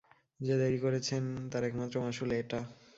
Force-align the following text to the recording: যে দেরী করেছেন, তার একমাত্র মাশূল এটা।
যে 0.39 0.55
দেরী 0.61 0.79
করেছেন, 0.79 1.23
তার 1.51 1.63
একমাত্র 1.63 1.95
মাশূল 2.03 2.29
এটা। 2.33 2.59